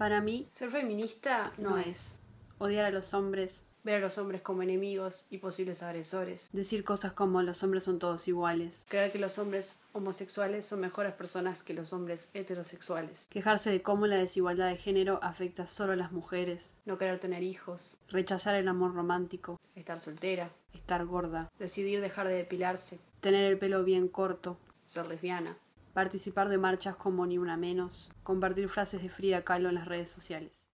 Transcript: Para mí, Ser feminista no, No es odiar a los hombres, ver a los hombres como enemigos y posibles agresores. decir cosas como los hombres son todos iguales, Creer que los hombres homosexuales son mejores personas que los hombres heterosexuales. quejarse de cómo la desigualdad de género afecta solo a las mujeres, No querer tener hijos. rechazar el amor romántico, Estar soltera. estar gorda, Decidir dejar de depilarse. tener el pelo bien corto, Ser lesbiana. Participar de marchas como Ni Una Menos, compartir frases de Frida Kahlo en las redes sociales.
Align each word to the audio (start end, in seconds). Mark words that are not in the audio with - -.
Para 0.00 0.22
mí, 0.22 0.48
Ser 0.52 0.70
feminista 0.70 1.52
no, 1.58 1.72
No 1.72 1.76
es 1.78 2.16
odiar 2.56 2.86
a 2.86 2.90
los 2.90 3.12
hombres, 3.12 3.66
ver 3.84 3.96
a 3.96 3.98
los 4.00 4.16
hombres 4.16 4.40
como 4.40 4.62
enemigos 4.62 5.26
y 5.28 5.36
posibles 5.36 5.82
agresores. 5.82 6.48
decir 6.54 6.84
cosas 6.84 7.12
como 7.12 7.42
los 7.42 7.62
hombres 7.62 7.82
son 7.84 7.98
todos 7.98 8.26
iguales, 8.26 8.86
Creer 8.88 9.12
que 9.12 9.18
los 9.18 9.38
hombres 9.38 9.76
homosexuales 9.92 10.64
son 10.64 10.80
mejores 10.80 11.12
personas 11.12 11.62
que 11.62 11.74
los 11.74 11.92
hombres 11.92 12.28
heterosexuales. 12.32 13.26
quejarse 13.28 13.70
de 13.70 13.82
cómo 13.82 14.06
la 14.06 14.16
desigualdad 14.16 14.70
de 14.70 14.78
género 14.78 15.20
afecta 15.22 15.66
solo 15.66 15.92
a 15.92 15.96
las 15.96 16.12
mujeres, 16.12 16.72
No 16.86 16.96
querer 16.96 17.20
tener 17.20 17.42
hijos. 17.42 17.98
rechazar 18.08 18.54
el 18.54 18.68
amor 18.68 18.94
romántico, 18.94 19.60
Estar 19.74 20.00
soltera. 20.00 20.48
estar 20.72 21.04
gorda, 21.04 21.50
Decidir 21.58 22.00
dejar 22.00 22.26
de 22.26 22.36
depilarse. 22.36 22.98
tener 23.20 23.44
el 23.52 23.58
pelo 23.58 23.84
bien 23.84 24.08
corto, 24.08 24.56
Ser 24.86 25.06
lesbiana. 25.08 25.58
Participar 25.92 26.48
de 26.48 26.58
marchas 26.58 26.96
como 26.96 27.26
Ni 27.26 27.38
Una 27.38 27.56
Menos, 27.56 28.12
compartir 28.22 28.68
frases 28.68 29.02
de 29.02 29.08
Frida 29.08 29.42
Kahlo 29.42 29.68
en 29.68 29.74
las 29.76 29.88
redes 29.88 30.10
sociales. 30.10 30.64